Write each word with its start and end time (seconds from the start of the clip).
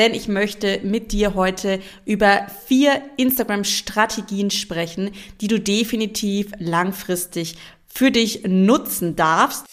denn 0.00 0.14
ich 0.14 0.28
möchte 0.28 0.80
mit 0.82 1.12
dir 1.12 1.34
heute 1.34 1.78
über 2.06 2.46
vier 2.66 3.02
Instagram-Strategien 3.18 4.50
sprechen, 4.50 5.10
die 5.42 5.46
du 5.46 5.60
definitiv 5.60 6.52
langfristig 6.58 7.58
für 7.86 8.10
dich 8.10 8.44
nutzen 8.46 9.14
darfst. 9.14 9.66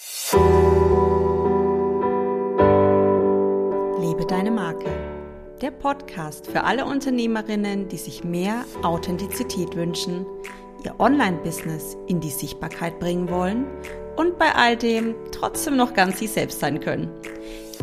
Lebe 4.02 4.26
deine 4.28 4.52
Marke. 4.52 4.90
Der 5.62 5.72
Podcast 5.72 6.48
für 6.48 6.66
alle 6.66 6.84
Unternehmerinnen, 6.84 7.88
die 7.88 7.98
sich 7.98 8.26
mehr 8.26 8.66
Authentizität 8.84 9.78
wünschen, 9.78 10.26
ihr 10.84 11.00
Online-Business 11.00 11.98
in 12.08 12.20
die 12.20 12.30
Sichtbarkeit 12.30 13.00
bringen 13.00 13.30
wollen 13.30 13.66
und 14.16 14.38
bei 14.38 14.54
all 14.54 14.76
dem 14.76 15.16
trotzdem 15.32 15.78
noch 15.78 15.94
ganz 15.94 16.20
sie 16.20 16.28
selbst 16.28 16.60
sein 16.60 16.80
können. 16.80 17.10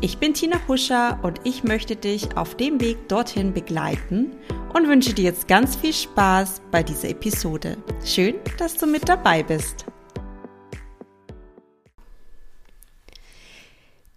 Ich 0.01 0.19
bin 0.19 0.35
Tina 0.35 0.59
Huscher 0.69 1.19
und 1.23 1.41
ich 1.45 1.65
möchte 1.65 1.97
dich 1.97 2.37
auf 2.37 2.57
dem 2.57 2.81
Weg 2.81 3.09
dorthin 3.09 3.55
begleiten 3.55 4.33
und 4.75 4.89
wünsche 4.89 5.15
dir 5.15 5.25
jetzt 5.25 5.49
ganz 5.49 5.77
viel 5.77 5.93
Spaß 5.93 6.61
bei 6.71 6.83
dieser 6.83 7.11
Episode. 7.11 7.77
Schön, 8.05 8.35
dass 8.59 8.77
du 8.77 8.87
mit 8.87 9.09
dabei 9.09 9.43
bist. 9.43 9.87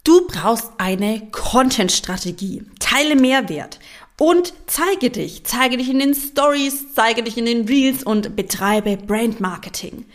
Du 0.04 0.26
brauchst 0.26 0.72
eine 0.78 1.30
Content-Strategie. 1.32 2.64
Teile 2.80 3.16
Mehrwert 3.16 3.80
und 4.20 4.54
zeige 4.66 5.10
dich. 5.10 5.44
Zeige 5.44 5.78
dich 5.78 5.90
in 5.90 6.00
den 6.00 6.14
Stories, 6.14 6.94
zeige 6.94 7.24
dich 7.24 7.38
in 7.38 7.46
den 7.46 7.68
Reels 7.68 8.04
und 8.04 8.36
betreibe 8.36 8.98
Brand 8.98 9.40
Marketing. 9.40 10.06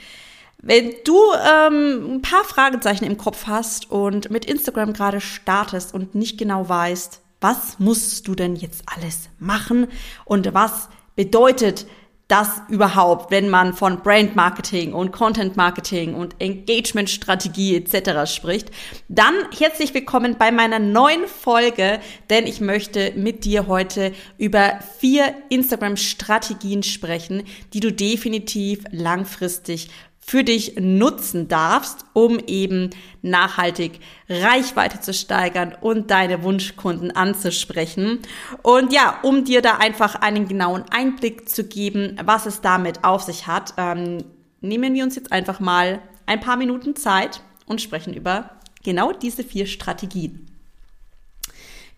Wenn 0.59 0.93
du 1.05 1.17
ähm, 1.45 2.17
ein 2.17 2.23
paar 2.23 2.45
Fragezeichen 2.45 3.05
im 3.05 3.17
Kopf 3.17 3.47
hast 3.47 3.91
und 3.91 4.31
mit 4.31 4.45
Instagram 4.45 4.93
gerade 4.93 5.21
startest 5.21 5.93
und 5.93 6.15
nicht 6.15 6.39
genau 6.39 6.69
weißt, 6.69 7.21
was 7.41 7.81
musst 7.81 8.29
du 8.29 8.37
denn 8.37 8.55
jetzt 8.55 8.85
alles 8.87 9.29
machen 9.41 9.89
und 10.25 10.55
was 10.55 10.89
bedeutet 11.17 11.87
das 12.33 12.63
überhaupt, 12.71 13.31
wenn 13.31 13.51
man 13.51 13.75
von 13.75 14.01
Brand 14.01 14.35
Marketing 14.35 14.95
und 14.95 15.13
Content 15.13 15.55
Marketing 15.59 16.15
und 16.15 16.35
Engagement 16.39 17.11
Strategie 17.11 17.77
etc. 17.77 18.33
spricht, 18.33 18.71
dann 19.09 19.35
herzlich 19.55 19.93
willkommen 19.93 20.37
bei 20.39 20.51
meiner 20.51 20.79
neuen 20.79 21.27
Folge, 21.27 22.01
denn 22.31 22.47
ich 22.47 22.63
möchte 22.63 23.13
mit 23.17 23.45
dir 23.45 23.67
heute 23.67 24.15
über 24.39 24.79
vier 24.99 25.35
Instagram 25.51 25.99
Strategien 25.99 26.83
sprechen, 26.83 27.43
die 27.75 27.81
du 27.81 27.93
definitiv 27.93 28.83
langfristig 28.93 29.91
für 30.25 30.45
dich 30.45 30.77
nutzen 30.79 31.49
darfst, 31.49 32.05
um 32.13 32.39
eben 32.47 32.91
nachhaltig 33.23 33.99
Reichweite 34.29 35.01
zu 35.01 35.13
steigern 35.13 35.77
und 35.81 36.11
deine 36.11 36.43
Wunschkunden 36.43 37.11
anzusprechen. 37.11 38.21
Und 38.63 38.93
ja, 38.93 39.19
um 39.23 39.45
dir 39.45 39.63
da 39.63 39.79
einfach 39.79 40.15
einen 40.15 40.47
genauen 40.49 40.85
Einblick 40.91 41.49
zu 41.49 41.65
geben, 41.65 42.19
was 42.25 42.47
es 42.47 42.61
damit 42.61 43.05
auf 43.05 43.23
sich 43.23 43.47
hat, 43.49 43.75
ähm, 43.77 44.25
nehmen 44.61 44.95
wir 44.95 45.05
uns 45.05 45.17
jetzt 45.17 45.33
einfach 45.33 45.61
mal 45.61 46.01
ein 46.25 46.41
paar 46.41 46.57
Minuten 46.57 46.95
Zeit 46.95 47.43
und 47.67 47.83
sprechen 47.83 48.15
über 48.15 48.51
genau 48.85 49.13
diese 49.13 49.43
vier 49.43 49.67
Strategien. 49.67 50.47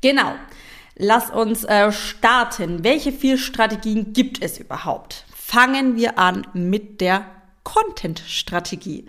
Genau. 0.00 0.34
Lass 0.97 1.31
uns 1.31 1.64
äh, 1.64 1.91
starten. 1.92 2.84
Welche 2.84 3.12
vier 3.12 3.36
Strategien 3.36 4.12
gibt 4.12 4.42
es 4.42 4.59
überhaupt? 4.59 5.25
Fangen 5.34 5.97
wir 5.97 6.19
an 6.19 6.47
mit 6.53 7.00
der 7.00 7.27
Content-Strategie. 7.64 9.06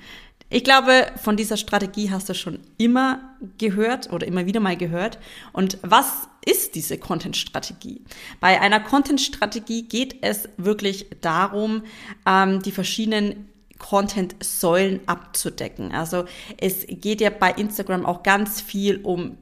Ich 0.50 0.64
glaube, 0.64 1.08
von 1.22 1.38
dieser 1.38 1.58
Strategie 1.58 2.12
hast 2.12 2.30
du 2.30 2.34
schon 2.34 2.60
immer 2.78 3.36
gehört 3.58 4.12
oder 4.12 4.28
immer 4.28 4.46
wieder 4.46 4.60
mal 4.60 4.78
gehört. 4.78 5.18
Und 5.54 5.80
was 5.82 6.28
ist 6.46 6.76
diese 6.76 6.98
Content-Strategie? 6.98 8.02
Bei 8.40 8.62
einer 8.62 8.80
Content-Strategie 8.80 9.84
geht 9.84 10.18
es 10.22 10.48
wirklich 10.58 11.08
darum, 11.22 11.84
ähm, 12.28 12.62
die 12.62 12.72
verschiedenen 12.72 13.50
Content-Säulen 13.80 15.02
abzudecken. 15.08 15.92
Also 15.92 16.26
es 16.58 16.86
geht 16.88 17.22
ja 17.22 17.30
bei 17.32 17.52
Instagram 17.52 18.06
auch 18.06 18.24
ganz 18.24 18.62
viel 18.62 19.02
um 19.04 19.38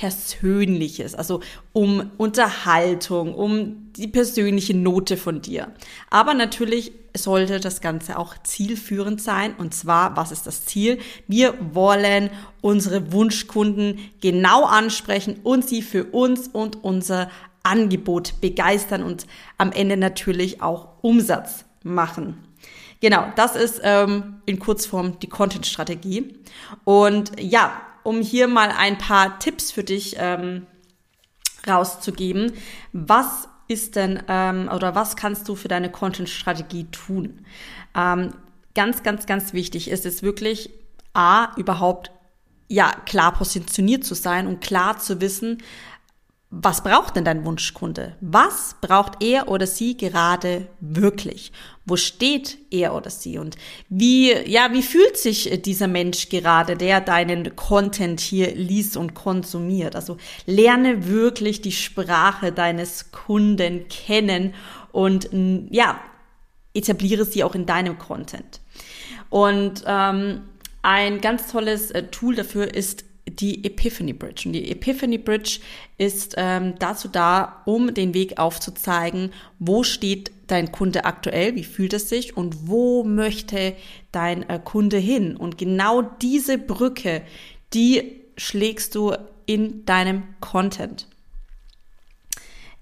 Persönliches, 0.00 1.14
also 1.14 1.40
um 1.72 2.10
Unterhaltung, 2.18 3.34
um 3.34 3.92
die 3.92 4.08
persönliche 4.08 4.76
Note 4.76 5.16
von 5.16 5.40
dir. 5.40 5.72
Aber 6.10 6.34
natürlich 6.34 6.92
sollte 7.16 7.60
das 7.60 7.80
Ganze 7.80 8.18
auch 8.18 8.34
zielführend 8.42 9.22
sein. 9.22 9.54
Und 9.56 9.72
zwar, 9.72 10.14
was 10.16 10.32
ist 10.32 10.46
das 10.46 10.66
Ziel? 10.66 10.98
Wir 11.28 11.54
wollen 11.72 12.28
unsere 12.60 13.10
Wunschkunden 13.12 13.98
genau 14.20 14.64
ansprechen 14.64 15.40
und 15.42 15.66
sie 15.66 15.80
für 15.80 16.04
uns 16.04 16.48
und 16.48 16.84
unser 16.84 17.30
Angebot 17.62 18.40
begeistern 18.42 19.02
und 19.02 19.26
am 19.56 19.72
Ende 19.72 19.96
natürlich 19.96 20.60
auch 20.60 20.88
Umsatz 21.00 21.64
machen. 21.82 22.44
Genau, 23.00 23.26
das 23.36 23.56
ist 23.56 23.80
ähm, 23.82 24.36
in 24.44 24.58
Kurzform 24.58 25.18
die 25.20 25.28
Content-Strategie. 25.28 26.34
Und 26.84 27.32
ja, 27.40 27.80
um 28.06 28.20
hier 28.20 28.46
mal 28.46 28.70
ein 28.70 28.98
paar 28.98 29.40
Tipps 29.40 29.72
für 29.72 29.82
dich 29.82 30.14
ähm, 30.18 30.66
rauszugeben. 31.66 32.52
Was 32.92 33.48
ist 33.66 33.96
denn 33.96 34.22
ähm, 34.28 34.70
oder 34.72 34.94
was 34.94 35.16
kannst 35.16 35.48
du 35.48 35.56
für 35.56 35.66
deine 35.66 35.90
Content-Strategie 35.90 36.84
tun? 36.92 37.44
Ähm, 37.96 38.32
ganz, 38.76 39.02
ganz, 39.02 39.26
ganz 39.26 39.52
wichtig 39.54 39.90
ist 39.90 40.06
es 40.06 40.22
wirklich, 40.22 40.70
A, 41.14 41.56
überhaupt 41.56 42.12
ja 42.68 42.92
klar 43.06 43.32
positioniert 43.32 44.04
zu 44.04 44.14
sein 44.14 44.46
und 44.46 44.60
klar 44.60 44.98
zu 44.98 45.20
wissen, 45.20 45.62
was 46.62 46.82
braucht 46.82 47.16
denn 47.16 47.24
dein 47.24 47.44
Wunschkunde? 47.44 48.16
Was 48.20 48.76
braucht 48.80 49.22
er 49.22 49.48
oder 49.48 49.66
sie 49.66 49.96
gerade 49.96 50.68
wirklich? 50.80 51.52
Wo 51.84 51.96
steht 51.96 52.58
er 52.70 52.94
oder 52.94 53.10
sie? 53.10 53.38
Und 53.38 53.56
wie, 53.88 54.32
ja, 54.32 54.72
wie 54.72 54.82
fühlt 54.82 55.18
sich 55.18 55.62
dieser 55.62 55.86
Mensch 55.86 56.28
gerade, 56.30 56.76
der 56.76 57.00
deinen 57.00 57.56
Content 57.56 58.20
hier 58.20 58.54
liest 58.54 58.96
und 58.96 59.14
konsumiert? 59.14 59.94
Also 59.94 60.16
lerne 60.46 61.06
wirklich 61.06 61.60
die 61.60 61.72
Sprache 61.72 62.52
deines 62.52 63.12
Kunden 63.12 63.88
kennen 63.88 64.54
und, 64.92 65.28
ja, 65.70 66.00
etabliere 66.74 67.24
sie 67.24 67.44
auch 67.44 67.54
in 67.54 67.66
deinem 67.66 67.98
Content. 67.98 68.60
Und 69.28 69.84
ähm, 69.86 70.42
ein 70.82 71.20
ganz 71.20 71.50
tolles 71.50 71.90
äh, 71.90 72.04
Tool 72.04 72.36
dafür 72.36 72.72
ist 72.72 73.05
die 73.28 73.64
Epiphany 73.64 74.12
Bridge. 74.12 74.42
Und 74.46 74.52
die 74.52 74.70
Epiphany 74.70 75.18
Bridge 75.18 75.60
ist 75.98 76.34
ähm, 76.36 76.74
dazu 76.78 77.08
da, 77.08 77.62
um 77.64 77.92
den 77.92 78.14
Weg 78.14 78.38
aufzuzeigen, 78.38 79.32
wo 79.58 79.82
steht 79.82 80.30
dein 80.46 80.70
Kunde 80.70 81.04
aktuell, 81.04 81.56
wie 81.56 81.64
fühlt 81.64 81.92
es 81.92 82.08
sich 82.08 82.36
und 82.36 82.68
wo 82.68 83.02
möchte 83.04 83.74
dein 84.12 84.48
äh, 84.48 84.60
Kunde 84.62 84.98
hin. 84.98 85.36
Und 85.36 85.58
genau 85.58 86.02
diese 86.02 86.58
Brücke, 86.58 87.22
die 87.74 88.22
schlägst 88.36 88.94
du 88.94 89.14
in 89.46 89.84
deinem 89.84 90.22
Content. 90.40 91.08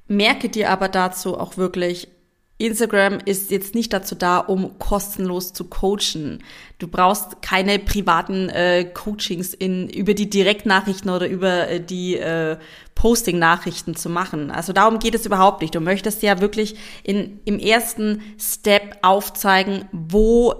Merke 0.06 0.50
dir 0.50 0.71
aber 0.71 0.88
dazu 0.88 1.38
auch 1.38 1.56
wirklich, 1.56 2.09
Instagram 2.56 3.19
ist 3.25 3.50
jetzt 3.50 3.75
nicht 3.75 3.92
dazu 3.92 4.15
da, 4.15 4.38
um 4.38 4.78
kostenlos 4.78 5.53
zu 5.53 5.65
coachen. 5.65 6.42
Du 6.78 6.87
brauchst 6.87 7.42
keine 7.42 7.81
privaten 7.81 8.48
äh, 8.48 8.84
Coachings 8.84 9.54
in, 9.54 9.88
über 9.88 10.15
die 10.15 10.31
Direktnachrichten 10.31 11.10
oder 11.10 11.28
über 11.28 11.69
äh, 11.69 11.81
die 11.81 12.16
äh, 12.16 12.56
Posting-Nachrichten 12.94 13.97
zu 13.97 14.09
machen. 14.09 14.53
Also 14.53 14.72
darum 14.72 15.00
geht 15.00 15.16
es 15.16 15.26
überhaupt 15.26 15.62
nicht. 15.62 15.75
Du 15.75 15.81
möchtest 15.81 16.22
ja 16.22 16.41
wirklich 16.41 16.76
in, 17.03 17.41
im 17.44 17.59
ersten 17.59 18.22
Step 18.38 18.98
aufzeigen, 19.03 19.88
wo 19.91 20.54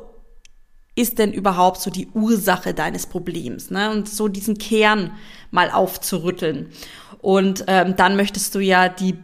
ist 0.97 1.19
denn 1.19 1.33
überhaupt 1.33 1.81
so 1.81 1.91
die 1.91 2.09
Ursache 2.09 2.75
deines 2.75 3.07
Problems, 3.07 3.71
ne? 3.71 3.91
Und 3.91 4.09
so 4.09 4.29
diesen 4.29 4.59
Kern 4.59 5.13
mal 5.51 5.71
aufzurütteln. 5.71 6.71
Und 7.21 7.65
ähm, 7.69 7.97
dann 7.97 8.17
möchtest 8.17 8.55
du 8.55 8.61
ja 8.61 8.89
die 8.89 9.17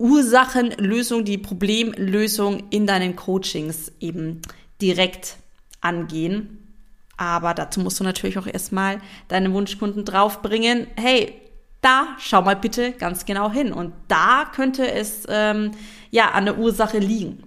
Ursachenlösung, 0.00 1.24
die 1.24 1.38
Problemlösung 1.38 2.64
in 2.70 2.86
deinen 2.86 3.16
Coachings 3.16 3.92
eben 4.00 4.40
direkt 4.80 5.36
angehen. 5.80 6.74
Aber 7.16 7.52
dazu 7.52 7.80
musst 7.80 8.00
du 8.00 8.04
natürlich 8.04 8.38
auch 8.38 8.46
erstmal 8.46 9.00
deine 9.28 9.52
Wunschkunden 9.52 10.06
draufbringen, 10.06 10.86
hey, 10.96 11.34
da 11.82 12.16
schau 12.18 12.42
mal 12.42 12.56
bitte 12.56 12.92
ganz 12.92 13.26
genau 13.26 13.50
hin. 13.52 13.72
Und 13.72 13.92
da 14.08 14.50
könnte 14.54 14.90
es 14.90 15.24
ähm, 15.28 15.72
ja 16.10 16.30
an 16.30 16.46
der 16.46 16.58
Ursache 16.58 16.98
liegen. 16.98 17.44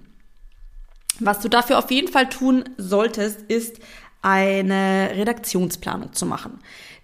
Was 1.19 1.39
du 1.39 1.49
dafür 1.49 1.79
auf 1.79 1.91
jeden 1.91 2.11
Fall 2.11 2.29
tun 2.29 2.65
solltest, 2.77 3.41
ist 3.43 3.79
eine 4.21 5.11
Redaktionsplanung 5.15 6.13
zu 6.13 6.25
machen. 6.25 6.59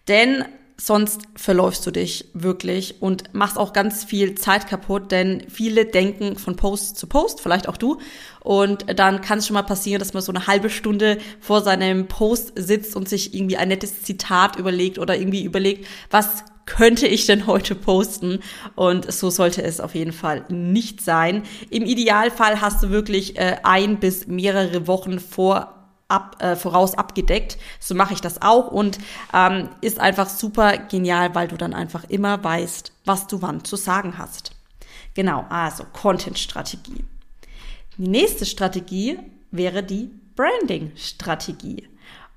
Denn 0.08 0.46
sonst 0.80 1.22
verläufst 1.36 1.86
du 1.86 1.92
dich 1.92 2.30
wirklich 2.34 3.02
und 3.02 3.34
machst 3.34 3.58
auch 3.58 3.74
ganz 3.74 4.06
viel 4.06 4.36
Zeit 4.36 4.68
kaputt, 4.68 5.12
denn 5.12 5.44
viele 5.50 5.86
denken 5.86 6.38
von 6.38 6.56
Post 6.56 6.98
zu 6.98 7.08
Post, 7.08 7.42
vielleicht 7.42 7.68
auch 7.68 7.78
du. 7.78 8.00
Und 8.42 8.86
dann 8.98 9.22
kann 9.22 9.40
es 9.40 9.48
schon 9.48 9.56
mal 9.56 9.64
passieren, 9.64 10.00
dass 10.00 10.14
man 10.14 10.24
so 10.24 10.32
eine 10.32 10.48
halbe 10.48 10.70
Stunde 10.70 11.18
vor 11.42 11.62
seinem 11.62 12.08
Post 12.08 12.54
sitzt 12.56 12.96
und 12.96 13.10
sich 13.10 13.34
irgendwie 13.34 13.58
ein 13.58 13.68
nettes 13.68 14.04
Zitat 14.04 14.56
überlegt 14.56 15.00
oder 15.00 15.18
irgendwie 15.18 15.44
überlegt, 15.44 15.86
was 16.10 16.46
könnte 16.66 17.08
ich 17.08 17.26
denn 17.26 17.48
heute 17.48 17.76
posten? 17.76 18.40
Und 18.76 19.12
so 19.12 19.30
sollte 19.30 19.64
es 19.64 19.82
auf 19.82 19.96
jeden 19.96 20.14
Fall 20.14 20.46
nicht 20.50 21.02
sein. 21.02 21.44
Im 21.70 21.84
Idealfall 21.84 22.62
hast 22.62 22.84
du 22.84 22.90
wirklich 22.90 23.38
äh, 23.38 23.58
ein 23.64 24.00
bis 24.00 24.28
mehrere 24.28 24.88
Wochen 24.88 25.20
vor 25.20 25.79
ab, 26.10 26.36
äh, 26.40 26.56
voraus 26.56 26.96
abgedeckt. 26.96 27.58
So 27.80 27.96
mache 27.96 28.14
ich 28.14 28.22
das 28.22 28.42
auch 28.42 28.68
und 28.72 29.00
ähm, 29.34 29.70
ist 29.80 30.00
einfach 30.00 30.28
super 30.28 30.78
genial, 30.78 31.34
weil 31.36 31.48
du 31.48 31.56
dann 31.56 31.74
einfach 31.74 32.04
immer 32.10 32.44
weißt, 32.44 32.92
was 33.06 33.28
du 33.28 33.42
wann 33.42 33.64
zu 33.64 33.78
sagen 33.78 34.18
hast. 34.18 34.52
Genau, 35.14 35.46
also 35.50 35.86
Content-Strategie. 35.94 37.06
Die 37.98 38.08
nächste 38.08 38.46
Strategie 38.46 39.20
wäre 39.52 39.84
die 39.84 40.10
Branding-Strategie. 40.36 41.88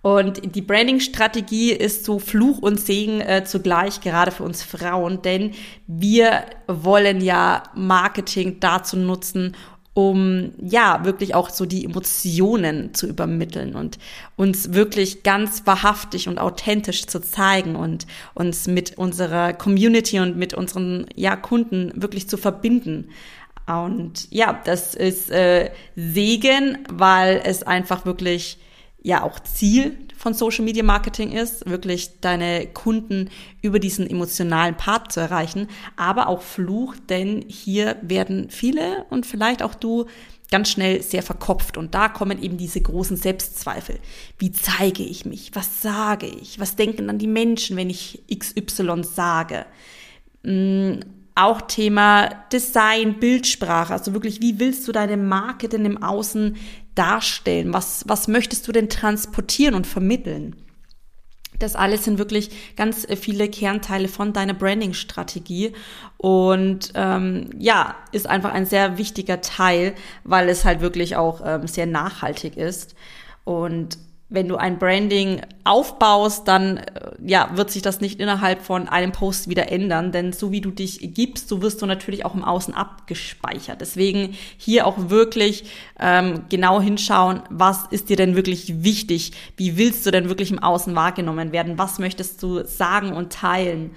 Und 0.02 0.56
die 0.56 0.62
Branding-Strategie 0.62 1.70
ist 1.70 2.04
so 2.04 2.18
Fluch 2.18 2.58
und 2.58 2.80
Segen 2.80 3.20
äh, 3.20 3.44
zugleich, 3.44 4.00
gerade 4.00 4.32
für 4.32 4.42
uns 4.42 4.60
Frauen, 4.64 5.22
denn 5.22 5.52
wir 5.86 6.44
wollen 6.66 7.20
ja 7.20 7.62
Marketing 7.76 8.58
dazu 8.58 8.96
nutzen, 8.96 9.54
um 9.94 10.52
ja 10.58 11.04
wirklich 11.04 11.34
auch 11.34 11.50
so 11.50 11.66
die 11.66 11.84
Emotionen 11.84 12.94
zu 12.94 13.06
übermitteln 13.06 13.74
und 13.74 13.98
uns 14.36 14.72
wirklich 14.72 15.22
ganz 15.22 15.66
wahrhaftig 15.66 16.28
und 16.28 16.38
authentisch 16.38 17.06
zu 17.06 17.20
zeigen 17.20 17.76
und 17.76 18.06
uns 18.32 18.66
mit 18.66 18.96
unserer 18.96 19.52
Community 19.52 20.18
und 20.20 20.36
mit 20.36 20.54
unseren 20.54 21.06
ja 21.14 21.36
Kunden 21.36 21.92
wirklich 21.94 22.28
zu 22.28 22.38
verbinden. 22.38 23.10
Und 23.66 24.30
ja, 24.30 24.60
das 24.64 24.94
ist 24.94 25.30
äh, 25.30 25.70
Segen, 25.94 26.78
weil 26.90 27.42
es 27.44 27.62
einfach 27.62 28.06
wirklich 28.06 28.58
ja 29.02 29.22
auch 29.22 29.40
Ziel 29.40 29.98
von 30.22 30.34
Social 30.34 30.64
Media 30.64 30.84
Marketing 30.84 31.32
ist, 31.32 31.68
wirklich 31.68 32.20
deine 32.20 32.68
Kunden 32.68 33.28
über 33.60 33.80
diesen 33.80 34.08
emotionalen 34.08 34.76
Part 34.76 35.10
zu 35.10 35.18
erreichen, 35.18 35.66
aber 35.96 36.28
auch 36.28 36.42
Fluch, 36.42 36.94
denn 37.08 37.44
hier 37.48 37.96
werden 38.02 38.48
viele 38.48 39.04
und 39.10 39.26
vielleicht 39.26 39.64
auch 39.64 39.74
du 39.74 40.06
ganz 40.48 40.70
schnell 40.70 41.02
sehr 41.02 41.24
verkopft 41.24 41.76
und 41.76 41.96
da 41.96 42.08
kommen 42.08 42.40
eben 42.40 42.56
diese 42.56 42.80
großen 42.80 43.16
Selbstzweifel. 43.16 43.98
Wie 44.38 44.52
zeige 44.52 45.02
ich 45.02 45.24
mich? 45.24 45.50
Was 45.54 45.82
sage 45.82 46.26
ich? 46.26 46.60
Was 46.60 46.76
denken 46.76 47.08
dann 47.08 47.18
die 47.18 47.26
Menschen, 47.26 47.76
wenn 47.76 47.90
ich 47.90 48.22
XY 48.32 49.02
sage? 49.02 49.66
Hm, 50.44 51.00
auch 51.34 51.62
Thema 51.62 52.28
Design, 52.52 53.18
Bildsprache, 53.18 53.92
also 53.92 54.12
wirklich, 54.12 54.40
wie 54.40 54.60
willst 54.60 54.86
du 54.86 54.92
deine 54.92 55.16
Marke 55.16 55.68
denn 55.68 55.84
im 55.84 56.02
Außen 56.02 56.56
darstellen? 56.94 57.72
Was, 57.72 58.04
was 58.06 58.28
möchtest 58.28 58.66
du 58.68 58.72
denn 58.72 58.88
transportieren 58.88 59.74
und 59.74 59.86
vermitteln? 59.86 60.56
Das 61.58 61.76
alles 61.76 62.04
sind 62.04 62.18
wirklich 62.18 62.76
ganz 62.76 63.06
viele 63.20 63.48
Kernteile 63.48 64.08
von 64.08 64.32
deiner 64.32 64.54
Branding-Strategie 64.54 65.72
und 66.16 66.92
ähm, 66.94 67.50
ja, 67.58 67.94
ist 68.10 68.26
einfach 68.26 68.52
ein 68.52 68.66
sehr 68.66 68.98
wichtiger 68.98 69.40
Teil, 69.40 69.94
weil 70.24 70.48
es 70.48 70.64
halt 70.64 70.80
wirklich 70.80 71.14
auch 71.14 71.40
ähm, 71.44 71.68
sehr 71.68 71.86
nachhaltig 71.86 72.56
ist. 72.56 72.96
Und 73.44 73.98
wenn 74.32 74.48
du 74.48 74.56
ein 74.56 74.78
Branding 74.78 75.42
aufbaust, 75.64 76.48
dann 76.48 76.78
äh, 76.78 77.12
ja, 77.24 77.50
wird 77.54 77.70
sich 77.70 77.82
das 77.82 78.00
nicht 78.00 78.18
innerhalb 78.18 78.62
von 78.62 78.88
einem 78.88 79.12
Post 79.12 79.48
wieder 79.48 79.70
ändern, 79.70 80.10
denn 80.10 80.32
so 80.32 80.50
wie 80.50 80.60
du 80.60 80.70
dich 80.70 80.98
gibst, 81.14 81.48
so 81.48 81.62
wirst 81.62 81.82
du 81.82 81.86
natürlich 81.86 82.24
auch 82.24 82.34
im 82.34 82.44
Außen 82.44 82.74
abgespeichert. 82.74 83.80
Deswegen 83.80 84.36
hier 84.56 84.86
auch 84.86 85.10
wirklich 85.10 85.64
ähm, 86.00 86.44
genau 86.48 86.80
hinschauen, 86.80 87.42
was 87.50 87.86
ist 87.90 88.08
dir 88.08 88.16
denn 88.16 88.34
wirklich 88.36 88.82
wichtig? 88.82 89.32
Wie 89.56 89.76
willst 89.76 90.04
du 90.06 90.10
denn 90.10 90.28
wirklich 90.28 90.50
im 90.50 90.58
Außen 90.58 90.94
wahrgenommen 90.94 91.52
werden? 91.52 91.78
Was 91.78 91.98
möchtest 91.98 92.42
du 92.42 92.64
sagen 92.64 93.12
und 93.12 93.32
teilen? 93.32 93.92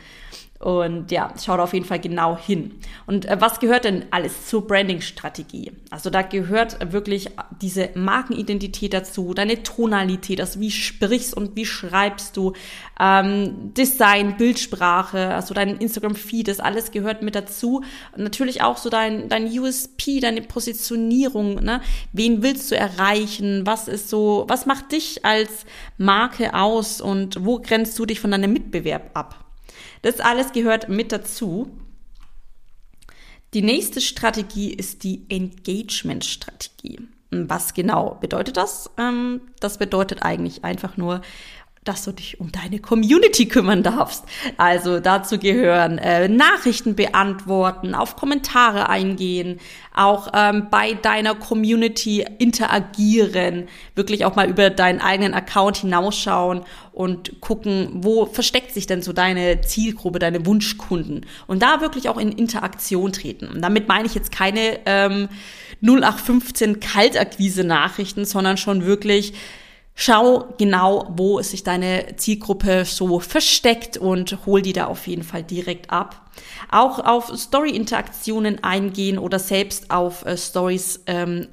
Und 0.59 1.11
ja, 1.11 1.33
schau 1.43 1.57
da 1.57 1.63
auf 1.63 1.73
jeden 1.73 1.85
Fall 1.85 1.99
genau 1.99 2.37
hin. 2.37 2.79
Und 3.05 3.25
äh, 3.25 3.35
was 3.41 3.59
gehört 3.59 3.83
denn 3.83 4.05
alles 4.11 4.47
zur 4.47 4.65
Branding-Strategie? 4.65 5.73
Also 5.89 6.09
da 6.09 6.21
gehört 6.21 6.93
wirklich 6.93 7.29
diese 7.61 7.89
Markenidentität 7.93 8.93
dazu, 8.93 9.33
deine 9.33 9.63
Tonalität, 9.63 10.39
also 10.39 10.61
wie 10.61 10.71
sprichst 10.71 11.35
und 11.35 11.57
wie 11.57 11.65
schreibst 11.65 12.37
du, 12.37 12.53
ähm, 12.99 13.73
Design, 13.73 14.37
Bildsprache, 14.37 15.35
also 15.35 15.53
dein 15.53 15.77
Instagram-Feed, 15.77 16.47
das 16.47 16.61
alles 16.61 16.91
gehört 16.91 17.21
mit 17.21 17.35
dazu. 17.35 17.83
Und 18.15 18.23
natürlich 18.23 18.61
auch 18.61 18.77
so 18.77 18.89
dein, 18.89 19.27
dein 19.27 19.47
USP, 19.47 20.21
deine 20.21 20.41
Positionierung, 20.41 21.55
ne? 21.55 21.81
Wen 22.13 22.43
willst 22.43 22.71
du 22.71 22.77
erreichen? 22.77 23.67
Was 23.67 23.89
ist 23.89 24.09
so, 24.09 24.45
was 24.47 24.65
macht 24.65 24.93
dich 24.93 25.25
als 25.25 25.65
Marke 25.97 26.53
aus 26.53 27.01
und 27.01 27.43
wo 27.43 27.59
grenzt 27.59 27.99
du 27.99 28.05
dich 28.05 28.21
von 28.21 28.31
deinem 28.31 28.53
Mitbewerb 28.53 29.11
ab? 29.13 29.44
Das 30.05 30.19
alles 30.19 30.51
gehört 30.51 30.87
mit 30.87 31.11
dazu. 31.11 31.75
Die 33.55 33.63
nächste 33.63 34.01
Strategie 34.01 34.71
ist 34.71 35.03
die 35.03 35.25
Engagement-Strategie. 35.29 36.99
Was 37.31 37.73
genau 37.73 38.15
bedeutet 38.21 38.55
das? 38.55 38.91
Ähm, 38.99 39.41
das 39.59 39.79
bedeutet 39.79 40.21
eigentlich 40.21 40.63
einfach 40.63 40.95
nur, 40.95 41.21
dass 41.85 42.03
du 42.03 42.11
dich 42.11 42.39
um 42.39 42.51
deine 42.51 42.79
Community 42.79 43.47
kümmern 43.47 43.83
darfst. 43.83 44.25
Also 44.57 44.99
dazu 44.99 45.37
gehören 45.37 45.99
äh, 45.99 46.27
Nachrichten 46.27 46.95
beantworten, 46.95 47.93
auf 47.93 48.15
Kommentare 48.15 48.89
eingehen, 48.89 49.59
auch 49.93 50.29
ähm, 50.33 50.67
bei 50.71 50.93
deiner 50.93 51.35
Community 51.35 52.25
interagieren, 52.39 53.67
wirklich 53.93 54.25
auch 54.25 54.35
mal 54.35 54.49
über 54.49 54.71
deinen 54.71 54.99
eigenen 54.99 55.35
Account 55.35 55.77
hinausschauen 55.77 56.65
und 56.91 57.39
gucken, 57.39 57.89
wo 57.93 58.25
versteckt 58.25 58.73
sich 58.73 58.87
denn 58.87 59.03
so 59.03 59.13
deine 59.13 59.61
Zielgruppe, 59.61 60.17
deine 60.17 60.45
Wunschkunden 60.45 61.25
und 61.45 61.61
da 61.61 61.81
wirklich 61.81 62.09
auch 62.09 62.17
in 62.17 62.31
Interaktion 62.31 63.13
treten. 63.13 63.47
Und 63.47 63.61
damit 63.61 63.87
meine 63.87 64.07
ich 64.07 64.15
jetzt 64.15 64.31
keine 64.31 64.79
ähm, 64.87 65.29
0815 65.83 66.79
Kaltakquise-Nachrichten, 66.79 68.25
sondern 68.25 68.57
schon 68.57 68.85
wirklich 68.85 69.33
Schau 69.97 70.53
genau, 70.57 71.13
wo 71.15 71.41
sich 71.41 71.63
deine 71.63 72.17
Zielgruppe 72.17 72.83
so 72.83 73.21
versteckt 73.21 73.97
und 73.97 74.45
hol 74.45 74.61
die 74.61 74.73
da 74.73 74.87
auf 74.87 75.07
jeden 75.07 75.23
Fall 75.23 75.41
direkt 75.41 75.89
ab. 75.89 76.29
Auch 76.69 76.99
auf 76.99 77.31
Story-Interaktionen 77.35 78.61
eingehen 78.61 79.17
oder 79.17 79.39
selbst 79.39 79.91
auf 79.91 80.25
äh, 80.25 80.35
Stories 80.35 81.01
ähm, 81.07 81.47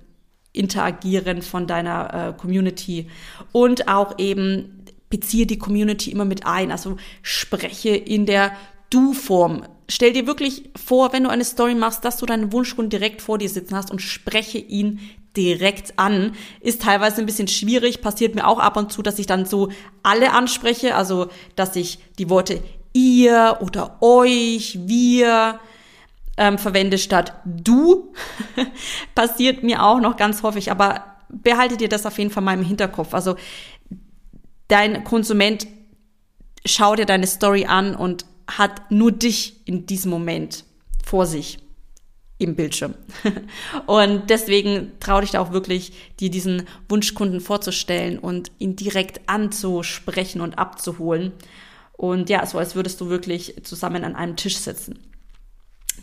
interagieren 0.52 1.40
von 1.40 1.68
deiner 1.68 2.30
äh, 2.30 2.40
Community 2.40 3.08
und 3.52 3.86
auch 3.86 4.18
eben 4.18 4.86
beziehe 5.08 5.46
die 5.46 5.58
Community 5.58 6.10
immer 6.10 6.24
mit 6.24 6.44
ein. 6.44 6.72
Also 6.72 6.96
spreche 7.22 7.90
in 7.90 8.26
der 8.26 8.52
Du-Form. 8.90 9.62
Stell 9.88 10.12
dir 10.12 10.26
wirklich 10.26 10.70
vor, 10.74 11.12
wenn 11.12 11.24
du 11.24 11.30
eine 11.30 11.44
Story 11.44 11.74
machst, 11.74 12.04
dass 12.04 12.16
du 12.16 12.26
deinen 12.26 12.52
Wunschkunden 12.52 12.90
direkt 12.90 13.22
vor 13.22 13.38
dir 13.38 13.48
sitzen 13.48 13.76
hast 13.76 13.90
und 13.90 14.02
spreche 14.02 14.58
ihn 14.58 15.00
direkt 15.36 15.98
an. 15.98 16.34
Ist 16.60 16.82
teilweise 16.82 17.20
ein 17.20 17.26
bisschen 17.26 17.48
schwierig, 17.48 18.00
passiert 18.00 18.34
mir 18.34 18.46
auch 18.46 18.58
ab 18.58 18.76
und 18.76 18.92
zu, 18.92 19.02
dass 19.02 19.18
ich 19.18 19.26
dann 19.26 19.46
so 19.46 19.70
alle 20.02 20.32
anspreche, 20.32 20.94
also 20.94 21.28
dass 21.56 21.76
ich 21.76 21.98
die 22.18 22.30
Worte 22.30 22.62
ihr 22.92 23.58
oder 23.60 23.98
euch, 24.02 24.78
wir 24.86 25.58
ähm, 26.36 26.58
verwende 26.58 26.98
statt 26.98 27.34
du. 27.44 28.12
passiert 29.14 29.62
mir 29.62 29.82
auch 29.82 30.00
noch 30.00 30.16
ganz 30.16 30.42
häufig, 30.42 30.70
aber 30.70 31.04
behalte 31.28 31.76
dir 31.76 31.88
das 31.88 32.06
auf 32.06 32.18
jeden 32.18 32.30
Fall 32.30 32.42
mal 32.42 32.54
im 32.54 32.64
Hinterkopf. 32.64 33.14
Also 33.14 33.36
dein 34.68 35.04
Konsument 35.04 35.66
schaut 36.64 36.98
dir 36.98 37.06
deine 37.06 37.26
Story 37.26 37.66
an 37.66 37.94
und 37.94 38.26
hat 38.46 38.90
nur 38.90 39.12
dich 39.12 39.66
in 39.66 39.86
diesem 39.86 40.10
Moment 40.10 40.64
vor 41.04 41.26
sich 41.26 41.58
im 42.42 42.54
Bildschirm. 42.54 42.94
Und 43.86 44.30
deswegen 44.30 44.92
trau 45.00 45.20
dich 45.20 45.30
da 45.30 45.40
auch 45.40 45.52
wirklich, 45.52 45.92
dir 46.20 46.30
diesen 46.30 46.66
Wunschkunden 46.88 47.40
vorzustellen 47.40 48.18
und 48.18 48.50
ihn 48.58 48.76
direkt 48.76 49.28
anzusprechen 49.28 50.40
und 50.40 50.58
abzuholen. 50.58 51.32
Und 51.92 52.28
ja, 52.30 52.44
so 52.46 52.58
als 52.58 52.74
würdest 52.74 53.00
du 53.00 53.08
wirklich 53.08 53.54
zusammen 53.64 54.04
an 54.04 54.16
einem 54.16 54.36
Tisch 54.36 54.56
sitzen. 54.56 54.98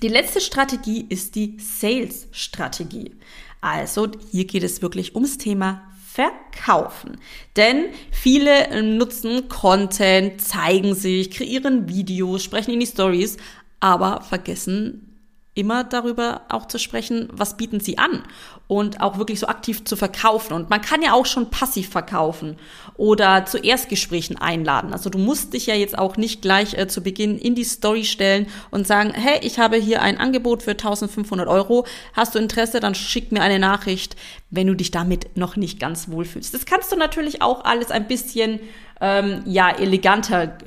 Die 0.01 0.07
letzte 0.07 0.39
Strategie 0.39 1.05
ist 1.09 1.35
die 1.35 1.57
Sales-Strategie. 1.59 3.15
Also 3.61 4.07
hier 4.31 4.45
geht 4.45 4.63
es 4.63 4.81
wirklich 4.81 5.15
ums 5.15 5.37
Thema 5.37 5.83
Verkaufen. 6.11 7.17
Denn 7.55 7.85
viele 8.11 8.81
nutzen 8.81 9.49
Content, 9.49 10.41
zeigen 10.41 10.95
sich, 10.95 11.31
kreieren 11.31 11.87
Videos, 11.89 12.43
sprechen 12.43 12.73
in 12.73 12.79
die 12.79 12.87
Stories, 12.87 13.37
aber 13.79 14.21
vergessen 14.21 15.08
immer 15.55 15.83
darüber 15.83 16.41
auch 16.49 16.67
zu 16.67 16.79
sprechen, 16.79 17.27
was 17.31 17.57
bieten 17.57 17.79
sie 17.79 17.97
an 17.97 18.23
und 18.67 19.01
auch 19.01 19.17
wirklich 19.17 19.39
so 19.39 19.47
aktiv 19.47 19.83
zu 19.83 19.95
verkaufen. 19.95 20.53
Und 20.53 20.69
man 20.69 20.81
kann 20.81 21.01
ja 21.01 21.13
auch 21.13 21.25
schon 21.25 21.49
passiv 21.49 21.89
verkaufen 21.89 22.55
oder 22.95 23.45
zu 23.45 23.57
Erstgesprächen 23.57 24.37
einladen. 24.37 24.93
Also 24.93 25.09
du 25.09 25.17
musst 25.17 25.53
dich 25.53 25.65
ja 25.65 25.73
jetzt 25.73 25.97
auch 25.97 26.17
nicht 26.17 26.41
gleich 26.41 26.75
äh, 26.75 26.87
zu 26.87 27.01
Beginn 27.01 27.37
in 27.37 27.55
die 27.55 27.63
Story 27.63 28.05
stellen 28.05 28.47
und 28.69 28.85
sagen, 28.85 29.11
hey, 29.13 29.39
ich 29.41 29.57
habe 29.59 29.77
hier 29.77 30.01
ein 30.01 30.19
Angebot 30.19 30.63
für 30.63 30.71
1500 30.71 31.47
Euro. 31.47 31.85
Hast 32.13 32.35
du 32.35 32.39
Interesse? 32.39 32.79
Dann 32.79 32.93
schick 32.93 33.31
mir 33.31 33.41
eine 33.41 33.59
Nachricht, 33.59 34.15
wenn 34.51 34.67
du 34.67 34.75
dich 34.75 34.91
damit 34.91 35.35
noch 35.35 35.55
nicht 35.55 35.79
ganz 35.79 36.09
wohlfühlst. 36.09 36.53
Das 36.53 36.65
kannst 36.65 36.91
du 36.91 36.95
natürlich 36.95 37.41
auch 37.41 37.65
alles 37.65 37.89
ein 37.89 38.07
bisschen 38.07 38.59
ähm, 39.01 39.41
ja 39.45 39.69
eleganter 39.71 40.57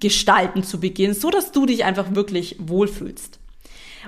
gestalten 0.00 0.64
zu 0.64 0.80
Beginn, 0.80 1.14
so 1.14 1.30
dass 1.30 1.52
du 1.52 1.64
dich 1.64 1.84
einfach 1.84 2.14
wirklich 2.14 2.56
wohlfühlst. 2.58 3.38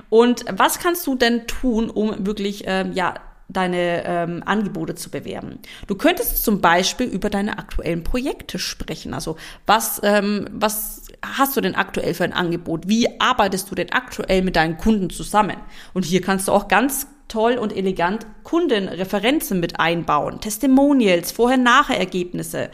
Und 0.09 0.45
was 0.49 0.79
kannst 0.79 1.05
du 1.07 1.15
denn 1.15 1.47
tun, 1.47 1.89
um 1.89 2.25
wirklich 2.25 2.63
ähm, 2.65 2.93
ja 2.93 3.15
deine 3.49 4.03
ähm, 4.05 4.43
Angebote 4.45 4.95
zu 4.95 5.09
bewerben. 5.09 5.59
Du 5.87 5.95
könntest 5.95 6.43
zum 6.43 6.61
Beispiel 6.61 7.07
über 7.07 7.29
deine 7.31 7.57
aktuellen 7.57 8.03
Projekte 8.03 8.59
sprechen. 8.59 9.13
Also 9.13 9.37
was, 9.65 9.99
ähm, 10.03 10.47
was 10.53 11.07
hast 11.23 11.57
du 11.57 11.61
denn 11.61 11.75
aktuell 11.75 12.13
für 12.13 12.23
ein 12.23 12.33
Angebot? 12.33 12.87
Wie 12.87 13.19
arbeitest 13.19 13.69
du 13.71 13.75
denn 13.75 13.91
aktuell 13.91 14.43
mit 14.43 14.55
deinen 14.55 14.77
Kunden 14.77 15.09
zusammen? 15.09 15.57
Und 15.93 16.05
hier 16.05 16.21
kannst 16.21 16.47
du 16.47 16.51
auch 16.51 16.67
ganz 16.67 17.07
toll 17.29 17.53
und 17.53 17.75
elegant 17.75 18.25
Kundenreferenzen 18.43 19.59
mit 19.59 19.79
einbauen, 19.79 20.41
Testimonials, 20.41 21.31
Vorher-Nachher-Ergebnisse. 21.31 22.69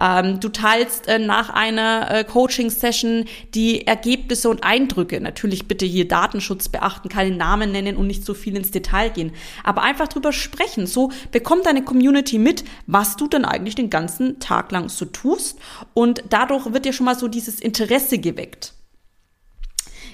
Ähm, 0.00 0.40
du 0.40 0.48
teilst 0.48 1.06
äh, 1.06 1.18
nach 1.18 1.50
einer 1.50 2.10
äh, 2.10 2.24
Coaching-Session 2.24 3.26
die 3.54 3.86
Ergebnisse 3.86 4.48
und 4.48 4.64
Eindrücke. 4.64 5.20
Natürlich 5.20 5.68
bitte 5.68 5.84
hier 5.84 6.08
Datenschutz 6.08 6.68
beachten, 6.68 7.08
keine 7.08 7.36
Namen 7.36 7.72
nennen 7.72 7.96
und 7.96 8.06
nicht 8.06 8.24
so 8.24 8.34
viel 8.34 8.56
ins 8.56 8.70
Detail 8.70 9.10
gehen. 9.10 9.32
Aber 9.64 9.82
einfach 9.82 10.08
drüber 10.08 10.32
sprechen. 10.32 10.86
So 10.86 11.12
bekommt 11.30 11.66
deine 11.66 11.84
Community 11.84 12.38
mit, 12.38 12.64
was 12.86 13.16
du 13.16 13.28
dann 13.28 13.44
eigentlich 13.44 13.74
den 13.74 13.90
ganzen 13.90 14.40
Tag 14.40 14.72
lang 14.72 14.88
so 14.88 15.04
tust. 15.04 15.58
Und 15.94 16.24
dadurch 16.30 16.72
wird 16.72 16.84
dir 16.84 16.92
schon 16.92 17.06
mal 17.06 17.18
so 17.18 17.28
dieses 17.28 17.60
Interesse 17.60 18.18
geweckt. 18.18 18.72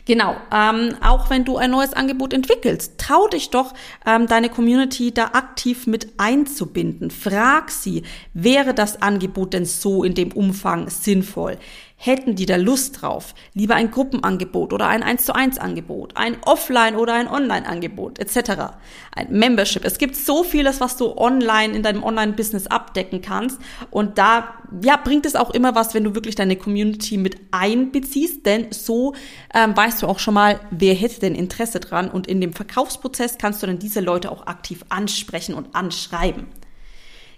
Genau, 0.06 0.37
ähm, 0.52 0.96
auch 1.00 1.30
wenn 1.30 1.46
du 1.46 1.56
ein 1.56 1.70
neues 1.70 1.94
Angebot 1.94 2.34
entwickelst, 2.34 2.99
trau 2.99 3.26
dich 3.26 3.49
doch, 3.50 3.73
ähm, 4.04 4.26
deine 4.26 4.50
Community 4.50 5.12
da 5.12 5.28
aktiv 5.28 5.87
mit 5.87 6.12
einzubinden. 6.18 7.11
Frag 7.11 7.70
sie, 7.70 8.02
wäre 8.34 8.75
das 8.75 9.00
Angebot 9.00 9.54
denn 9.54 9.64
so 9.64 10.04
in 10.04 10.14
dem 10.14 10.32
Umfang 10.32 10.90
sinnvoll? 10.90 11.56
Hätten 12.04 12.34
die 12.34 12.44
da 12.44 12.56
Lust 12.56 13.00
drauf? 13.00 13.34
Lieber 13.54 13.76
ein 13.76 13.90
Gruppenangebot 13.90 14.75
oder 14.75 14.88
ein 14.88 15.02
1 15.02 15.25
zu 15.25 15.34
1 15.34 15.56
Angebot, 15.56 16.18
ein 16.18 16.37
Offline 16.44 16.96
oder 16.96 17.14
ein 17.14 17.28
Online 17.28 17.66
Angebot 17.66 18.18
etc. 18.18 18.75
Ein 19.12 19.28
Membership. 19.30 19.87
Es 19.87 19.96
gibt 19.96 20.14
so 20.14 20.44
vieles, 20.44 20.82
was 20.82 20.99
du 20.99 21.16
online 21.16 21.75
in 21.75 21.82
deinem 21.82 22.02
Online-Business 22.02 22.66
abdecken 22.66 23.23
kannst. 23.23 23.58
Und 23.90 24.18
da 24.18 24.54
ja, 24.82 24.99
bringt 24.99 25.25
es 25.25 25.34
auch 25.34 25.49
immer 25.52 25.75
was, 25.75 25.94
wenn 25.94 26.04
du 26.04 26.14
wirklich 26.14 26.34
deine 26.34 26.56
Community 26.56 27.16
mit 27.16 27.38
einbeziehst, 27.52 28.44
denn 28.44 28.66
so 28.70 29.14
ähm, 29.54 29.75
weißt 29.75 30.02
du 30.02 30.06
auch 30.06 30.18
schon 30.18 30.34
mal, 30.34 30.61
wer 30.70 30.92
hätte 30.92 31.20
denn 31.20 31.34
Interesse 31.34 31.80
dran. 31.80 32.11
Und 32.11 32.26
in 32.26 32.42
dem 32.42 32.52
Verkaufsprozess 32.52 33.38
kannst 33.38 33.62
du 33.62 33.66
dann 33.66 33.78
diese 33.78 34.00
Leute 34.00 34.30
auch 34.30 34.46
aktiv 34.46 34.84
ansprechen 34.90 35.54
und 35.54 35.75
anschreiben. 35.75 36.49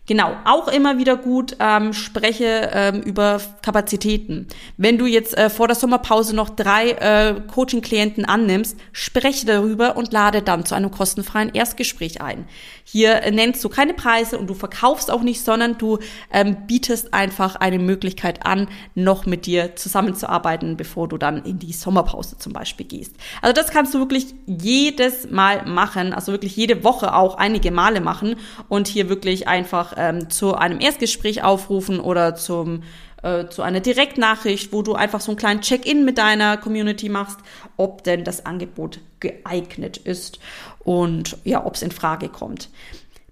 Genau, 0.06 0.36
auch 0.44 0.68
immer 0.68 0.98
wieder 0.98 1.16
gut 1.16 1.56
ähm, 1.58 1.92
spreche 1.92 2.70
ähm, 2.72 3.02
über 3.02 3.40
Kapazitäten. 3.62 4.46
Wenn 4.76 4.98
du 4.98 5.06
jetzt 5.06 5.36
äh, 5.36 5.50
vor 5.50 5.66
der 5.66 5.74
Sommerpause 5.74 6.34
noch 6.36 6.48
drei 6.48 6.90
äh, 6.90 7.34
Coaching-Klienten 7.52 8.24
annimmst, 8.24 8.76
spreche 8.92 9.46
darüber 9.46 9.96
und 9.96 10.12
lade 10.12 10.42
dann 10.42 10.64
zu 10.64 10.76
einem 10.76 10.92
kostenfreien 10.92 11.52
Erstgespräch 11.52 12.20
ein. 12.20 12.46
Hier 12.84 13.24
äh, 13.24 13.32
nennst 13.32 13.64
du 13.64 13.68
keine 13.68 13.94
Preise 13.94 14.38
und 14.38 14.46
du 14.46 14.54
verkaufst 14.54 15.10
auch 15.10 15.22
nicht, 15.22 15.44
sondern 15.44 15.76
du 15.76 15.98
ähm, 16.32 16.56
bietest 16.68 17.12
einfach 17.12 17.56
eine 17.56 17.80
Möglichkeit 17.80 18.46
an, 18.46 18.68
noch 18.94 19.26
mit 19.26 19.44
dir 19.44 19.74
zusammenzuarbeiten, 19.74 20.76
bevor 20.76 21.08
du 21.08 21.18
dann 21.18 21.44
in 21.44 21.58
die 21.58 21.72
Sommerpause 21.72 22.38
zum 22.38 22.52
Beispiel 22.52 22.86
gehst. 22.86 23.16
Also 23.42 23.52
das 23.52 23.72
kannst 23.72 23.92
du 23.92 23.98
wirklich 23.98 24.36
jedes 24.46 25.28
Mal 25.32 25.66
machen, 25.66 26.12
also 26.12 26.30
wirklich 26.30 26.54
jede 26.56 26.84
Woche 26.84 27.12
auch 27.12 27.34
einige 27.38 27.72
Male 27.72 28.00
machen 28.00 28.36
und 28.68 28.86
hier 28.86 29.08
wirklich 29.08 29.48
einfach 29.48 29.95
ähm, 29.96 30.30
zu 30.30 30.54
einem 30.54 30.80
Erstgespräch 30.80 31.42
aufrufen 31.42 32.00
oder 32.00 32.34
zum 32.34 32.82
äh, 33.22 33.48
zu 33.48 33.62
einer 33.62 33.80
Direktnachricht, 33.80 34.72
wo 34.72 34.82
du 34.82 34.94
einfach 34.94 35.20
so 35.20 35.32
einen 35.32 35.38
kleinen 35.38 35.60
Check-in 35.60 36.04
mit 36.04 36.18
deiner 36.18 36.56
Community 36.56 37.08
machst, 37.08 37.38
ob 37.76 38.04
denn 38.04 38.24
das 38.24 38.46
Angebot 38.46 39.00
geeignet 39.20 39.96
ist 39.96 40.38
und 40.80 41.36
ja, 41.44 41.64
ob 41.64 41.74
es 41.74 41.82
in 41.82 41.90
Frage 41.90 42.28
kommt. 42.28 42.68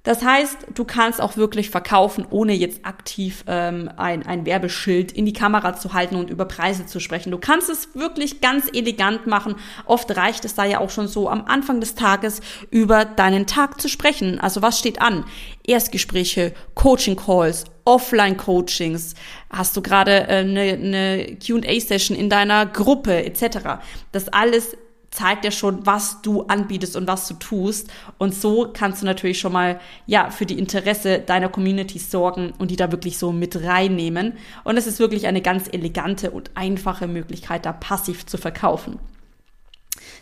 Das 0.04 0.22
heißt, 0.22 0.66
du 0.74 0.84
kannst 0.84 1.20
auch 1.20 1.38
wirklich 1.38 1.70
verkaufen, 1.70 2.26
ohne 2.28 2.52
jetzt 2.52 2.84
aktiv 2.84 3.42
ähm, 3.46 3.90
ein, 3.96 4.24
ein 4.26 4.44
Werbeschild 4.44 5.10
in 5.10 5.24
die 5.24 5.32
Kamera 5.32 5.74
zu 5.76 5.94
halten 5.94 6.16
und 6.16 6.28
über 6.28 6.44
Preise 6.44 6.84
zu 6.84 7.00
sprechen. 7.00 7.30
Du 7.30 7.38
kannst 7.38 7.70
es 7.70 7.94
wirklich 7.94 8.42
ganz 8.42 8.68
elegant 8.70 9.26
machen. 9.26 9.56
Oft 9.86 10.14
reicht 10.14 10.44
es 10.44 10.54
da 10.54 10.66
ja 10.66 10.80
auch 10.80 10.90
schon 10.90 11.08
so 11.08 11.30
am 11.30 11.46
Anfang 11.46 11.80
des 11.80 11.94
Tages 11.94 12.42
über 12.70 13.06
deinen 13.06 13.46
Tag 13.46 13.80
zu 13.80 13.88
sprechen. 13.88 14.38
Also 14.38 14.60
was 14.60 14.78
steht 14.78 15.00
an? 15.00 15.24
Erstgespräche, 15.66 16.52
Coaching-Calls, 16.74 17.64
Offline-Coachings, 17.86 19.14
hast 19.48 19.74
du 19.74 19.80
gerade 19.80 20.28
eine, 20.28 20.66
äh, 20.66 20.72
eine 20.74 21.36
QA-Session 21.36 22.14
in 22.14 22.28
deiner 22.28 22.66
Gruppe 22.66 23.24
etc. 23.24 23.80
Das 24.12 24.28
alles 24.28 24.76
zeigt 25.14 25.44
ja 25.44 25.52
schon, 25.52 25.86
was 25.86 26.22
du 26.22 26.42
anbietest 26.42 26.96
und 26.96 27.06
was 27.06 27.28
du 27.28 27.34
tust. 27.34 27.88
Und 28.18 28.34
so 28.34 28.68
kannst 28.72 29.02
du 29.02 29.06
natürlich 29.06 29.38
schon 29.38 29.52
mal, 29.52 29.80
ja, 30.06 30.30
für 30.30 30.44
die 30.44 30.58
Interesse 30.58 31.20
deiner 31.20 31.48
Community 31.48 32.00
sorgen 32.00 32.52
und 32.58 32.72
die 32.72 32.76
da 32.76 32.90
wirklich 32.90 33.16
so 33.16 33.30
mit 33.30 33.62
reinnehmen. 33.62 34.32
Und 34.64 34.76
es 34.76 34.88
ist 34.88 34.98
wirklich 34.98 35.26
eine 35.26 35.40
ganz 35.40 35.68
elegante 35.70 36.32
und 36.32 36.50
einfache 36.54 37.06
Möglichkeit, 37.06 37.64
da 37.64 37.72
passiv 37.72 38.26
zu 38.26 38.38
verkaufen. 38.38 38.98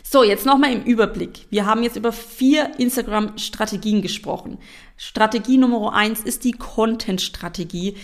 So, 0.03 0.23
jetzt 0.23 0.45
nochmal 0.45 0.71
im 0.71 0.83
Überblick. 0.83 1.47
Wir 1.49 1.65
haben 1.65 1.81
jetzt 1.81 1.95
über 1.95 2.11
vier 2.11 2.79
Instagram-Strategien 2.79 4.03
gesprochen. 4.03 4.59
Strategie 4.95 5.57
Nummer 5.57 5.93
eins 5.93 6.19
ist 6.19 6.43
die 6.43 6.51
Content-Strategie, 6.51 7.95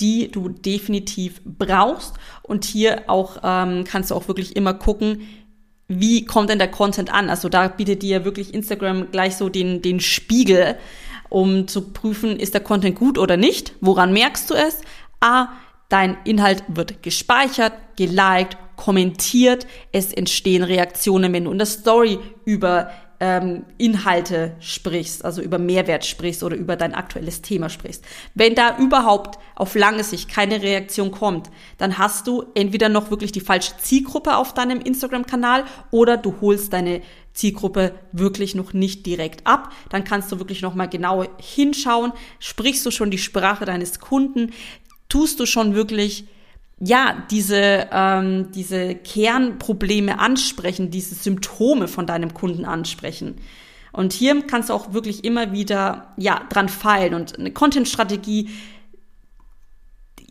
die 0.00 0.30
du 0.30 0.48
definitiv 0.48 1.42
brauchst. 1.44 2.14
Und 2.42 2.64
hier 2.64 3.04
auch 3.08 3.38
ähm, 3.42 3.84
kannst 3.84 4.10
du 4.10 4.14
auch 4.14 4.28
wirklich 4.28 4.56
immer 4.56 4.74
gucken, 4.74 5.22
wie 5.88 6.26
kommt 6.26 6.50
denn 6.50 6.58
der 6.58 6.70
Content 6.70 7.12
an? 7.12 7.30
Also 7.30 7.48
da 7.48 7.68
bietet 7.68 8.02
dir 8.02 8.24
wirklich 8.24 8.52
Instagram 8.52 9.10
gleich 9.10 9.36
so 9.36 9.48
den, 9.48 9.82
den 9.82 10.00
Spiegel, 10.00 10.76
um 11.30 11.66
zu 11.66 11.90
prüfen, 11.90 12.38
ist 12.38 12.54
der 12.54 12.60
Content 12.62 12.96
gut 12.96 13.18
oder 13.18 13.36
nicht. 13.36 13.72
Woran 13.80 14.12
merkst 14.12 14.50
du 14.50 14.54
es? 14.54 14.82
A, 15.20 15.48
dein 15.88 16.16
Inhalt 16.24 16.62
wird 16.68 17.02
gespeichert, 17.02 17.72
geliked, 17.96 18.56
kommentiert, 18.76 19.66
es 19.90 20.12
entstehen 20.12 20.62
Reaktionen, 20.62 21.32
wenn 21.32 21.44
du 21.44 21.50
in 21.50 21.58
der 21.58 21.66
Story 21.66 22.18
über 22.44 22.90
ähm, 23.20 23.64
Inhalte 23.78 24.54
sprichst, 24.60 25.24
also 25.24 25.42
über 25.42 25.58
Mehrwert 25.58 26.06
sprichst 26.06 26.42
oder 26.42 26.56
über 26.56 26.76
dein 26.76 26.94
aktuelles 26.94 27.42
Thema 27.42 27.68
sprichst. 27.68 28.04
Wenn 28.34 28.54
da 28.54 28.78
überhaupt 28.78 29.38
auf 29.56 29.74
lange 29.74 30.04
Sicht 30.04 30.30
keine 30.30 30.62
Reaktion 30.62 31.10
kommt, 31.10 31.50
dann 31.78 31.98
hast 31.98 32.26
du 32.26 32.44
entweder 32.54 32.88
noch 32.88 33.10
wirklich 33.10 33.32
die 33.32 33.40
falsche 33.40 33.76
Zielgruppe 33.78 34.36
auf 34.36 34.54
deinem 34.54 34.80
Instagram-Kanal 34.80 35.64
oder 35.90 36.16
du 36.16 36.40
holst 36.40 36.72
deine 36.72 37.02
Zielgruppe 37.32 37.94
wirklich 38.12 38.54
noch 38.54 38.72
nicht 38.72 39.04
direkt 39.06 39.46
ab. 39.46 39.72
Dann 39.90 40.04
kannst 40.04 40.30
du 40.30 40.38
wirklich 40.38 40.62
noch 40.62 40.74
mal 40.74 40.86
genau 40.86 41.24
hinschauen. 41.40 42.12
Sprichst 42.38 42.86
du 42.86 42.90
schon 42.90 43.10
die 43.10 43.18
Sprache 43.18 43.64
deines 43.64 44.00
Kunden? 44.00 44.52
Tust 45.08 45.40
du 45.40 45.46
schon 45.46 45.74
wirklich 45.74 46.26
ja, 46.80 47.24
diese, 47.30 47.88
ähm, 47.92 48.52
diese 48.52 48.94
Kernprobleme 48.94 50.18
ansprechen, 50.20 50.90
diese 50.90 51.14
Symptome 51.14 51.88
von 51.88 52.06
deinem 52.06 52.34
Kunden 52.34 52.64
ansprechen. 52.64 53.36
Und 53.92 54.12
hier 54.12 54.42
kannst 54.46 54.68
du 54.68 54.74
auch 54.74 54.92
wirklich 54.92 55.24
immer 55.24 55.52
wieder, 55.52 56.14
ja, 56.16 56.42
dran 56.50 56.68
feilen. 56.68 57.14
Und 57.14 57.38
eine 57.38 57.50
Content-Strategie 57.50 58.50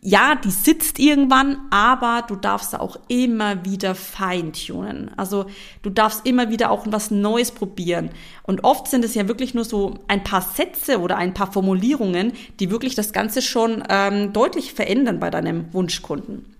ja, 0.00 0.36
die 0.36 0.50
sitzt 0.50 1.00
irgendwann, 1.00 1.58
aber 1.70 2.24
du 2.26 2.36
darfst 2.36 2.78
auch 2.78 2.98
immer 3.08 3.64
wieder 3.64 3.96
feintunen. 3.96 5.10
Also 5.16 5.46
du 5.82 5.90
darfst 5.90 6.24
immer 6.24 6.50
wieder 6.50 6.70
auch 6.70 6.86
was 6.88 7.10
Neues 7.10 7.50
probieren. 7.50 8.10
Und 8.44 8.62
oft 8.62 8.86
sind 8.86 9.04
es 9.04 9.14
ja 9.14 9.26
wirklich 9.26 9.54
nur 9.54 9.64
so 9.64 9.94
ein 10.06 10.22
paar 10.22 10.42
Sätze 10.42 11.00
oder 11.00 11.16
ein 11.16 11.34
paar 11.34 11.50
Formulierungen, 11.50 12.32
die 12.60 12.70
wirklich 12.70 12.94
das 12.94 13.12
Ganze 13.12 13.42
schon 13.42 13.82
ähm, 13.88 14.32
deutlich 14.32 14.72
verändern 14.72 15.18
bei 15.18 15.30
deinem 15.30 15.72
Wunschkunden. 15.72 16.57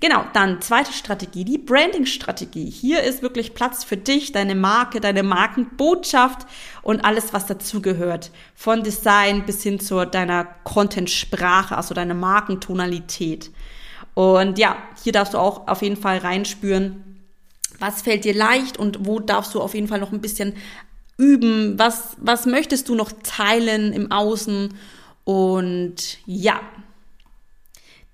Genau, 0.00 0.24
dann 0.32 0.60
zweite 0.60 0.92
Strategie, 0.92 1.44
die 1.44 1.58
Branding-Strategie. 1.58 2.68
Hier 2.68 3.02
ist 3.02 3.22
wirklich 3.22 3.54
Platz 3.54 3.84
für 3.84 3.96
dich, 3.96 4.32
deine 4.32 4.54
Marke, 4.54 5.00
deine 5.00 5.22
Markenbotschaft 5.22 6.46
und 6.82 7.04
alles, 7.04 7.32
was 7.32 7.46
dazugehört. 7.46 8.30
Von 8.54 8.82
Design 8.82 9.46
bis 9.46 9.62
hin 9.62 9.80
zu 9.80 10.04
deiner 10.04 10.44
Content-Sprache, 10.64 11.76
also 11.76 11.94
deiner 11.94 12.14
Markentonalität. 12.14 13.50
Und 14.14 14.58
ja, 14.58 14.76
hier 15.02 15.12
darfst 15.12 15.34
du 15.34 15.38
auch 15.38 15.68
auf 15.68 15.82
jeden 15.82 15.96
Fall 15.96 16.18
reinspüren, 16.18 17.20
was 17.78 18.02
fällt 18.02 18.24
dir 18.24 18.34
leicht 18.34 18.78
und 18.78 19.06
wo 19.06 19.20
darfst 19.20 19.54
du 19.54 19.60
auf 19.60 19.74
jeden 19.74 19.88
Fall 19.88 20.00
noch 20.00 20.12
ein 20.12 20.20
bisschen 20.20 20.54
üben, 21.18 21.78
was, 21.78 22.16
was 22.18 22.46
möchtest 22.46 22.88
du 22.88 22.94
noch 22.94 23.12
teilen 23.22 23.92
im 23.92 24.12
Außen 24.12 24.74
und 25.24 26.18
ja, 26.26 26.60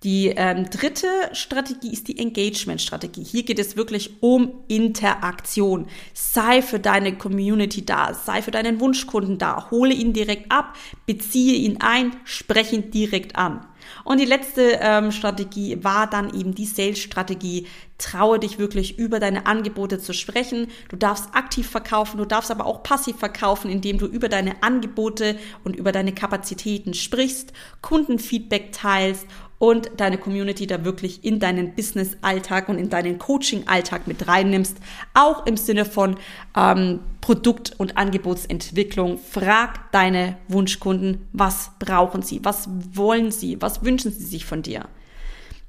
die 0.05 0.29
ähm, 0.29 0.69
dritte 0.69 1.07
Strategie 1.33 1.93
ist 1.93 2.09
die 2.09 2.19
Engagement-Strategie. 2.19 3.23
Hier 3.23 3.45
geht 3.45 3.61
es 3.61 3.77
wirklich 3.77 4.21
um 4.21 4.65
Interaktion. 4.67 5.87
Sei 6.13 6.61
für 6.61 6.81
deine 6.81 7.17
Community 7.17 7.87
da, 7.87 8.13
sei 8.13 8.43
für 8.43 8.51
deinen 8.51 8.81
Wunschkunden 8.81 9.39
da, 9.39 9.71
hole 9.71 9.95
ihn 9.95 10.13
direkt 10.13 10.51
ab, 10.51 10.77
beziehe 11.07 11.55
ihn 11.55 11.79
ein, 11.81 12.17
spreche 12.25 12.77
ihn 12.77 12.91
direkt 12.91 13.37
an. 13.37 13.67
Und 14.05 14.21
die 14.21 14.27
letzte 14.27 14.79
ähm, 14.81 15.13
Strategie 15.13 15.83
war 15.83 16.09
dann 16.09 16.35
eben 16.35 16.55
die 16.55 16.67
Sales-Strategie. 16.67 17.67
Traue 17.99 18.39
dich 18.39 18.59
wirklich 18.59 18.99
über 18.99 19.21
deine 19.21 19.47
Angebote 19.47 19.99
zu 19.99 20.13
sprechen. 20.13 20.69
Du 20.89 20.97
darfst 20.97 21.35
aktiv 21.35 21.69
verkaufen, 21.69 22.19
du 22.19 22.25
darfst 22.25 22.51
aber 22.51 22.67
auch 22.67 22.83
passiv 22.83 23.17
verkaufen, 23.17 23.71
indem 23.71 23.99
du 23.99 24.07
über 24.07 24.29
deine 24.29 24.63
Angebote 24.63 25.37
und 25.63 25.77
über 25.77 25.93
deine 25.93 26.13
Kapazitäten 26.13 26.95
sprichst, 26.95 27.53
Kundenfeedback 27.81 28.73
teilst 28.73 29.27
und 29.63 29.93
deine 29.99 30.19
Community 30.19 30.67
da 30.67 30.85
wirklich 30.85 31.25
in 31.25 31.39
deinen 31.39 31.77
Business-Alltag 31.77 32.69
und 32.69 32.79
in 32.79 32.91
deinen 32.91 33.19
Coaching-Alltag 33.19 34.09
mit 34.09 34.27
reinnimmst. 34.27 34.77
Auch 35.15 35.47
im 35.47 35.57
Sinne 35.57 35.85
von 35.85 36.17
ähm, 36.57 36.99
Produkt- 37.21 37.73
und 37.79 37.97
Angebotsentwicklung. 37.97 39.19
Frag 39.19 39.93
deine 39.93 40.37
Wunschkunden, 40.49 41.29
was 41.33 41.71
brauchen 41.79 42.23
sie, 42.23 42.45
was 42.45 42.69
wollen 42.93 43.31
sie, 43.31 43.63
was 43.63 43.85
wünschen 43.85 44.11
sie 44.11 44.25
sich 44.25 44.47
von 44.47 44.63
dir. 44.63 44.89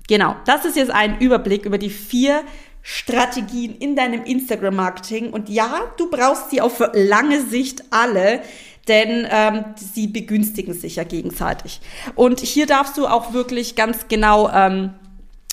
Genau, 0.08 0.38
das 0.48 0.66
ist 0.66 0.76
jetzt 0.76 0.92
ein 0.92 1.20
Überblick 1.20 1.68
über 1.68 1.78
die 1.78 1.92
vier 1.92 2.42
Strategien 2.82 3.76
in 3.78 3.96
deinem 3.96 4.24
Instagram-Marketing. 4.24 5.32
Und 5.32 5.50
ja, 5.50 5.82
du 5.98 6.10
brauchst 6.10 6.50
sie 6.50 6.62
auf 6.62 6.82
lange 6.94 7.46
Sicht 7.46 7.84
alle 7.92 8.42
denn 8.88 9.28
ähm, 9.30 9.66
sie 9.76 10.08
begünstigen 10.08 10.74
sich 10.74 10.98
ja 10.98 11.04
gegenseitig. 11.04 11.80
Und 12.16 12.40
hier 12.40 12.66
darfst 12.66 12.98
du 12.98 13.08
auch 13.08 13.34
wirklich 13.34 13.76
ganz 13.76 14.08
genau 14.08 14.50
ähm, 14.50 14.92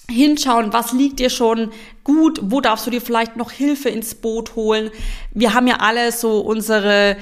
hinschauen, 0.08 0.72
was 0.72 0.92
liegt 0.92 1.20
dir 1.20 1.30
schon 1.30 1.70
gut, 2.04 2.40
wo 2.42 2.60
darfst 2.60 2.86
du 2.86 2.90
dir 2.90 3.00
vielleicht 3.00 3.36
noch 3.36 3.52
Hilfe 3.52 3.88
ins 3.88 4.14
Boot 4.14 4.56
holen. 4.56 4.90
Wir 5.32 5.54
haben 5.54 5.66
ja 5.66 5.76
alle 5.76 6.10
so 6.12 6.40
unsere 6.40 7.16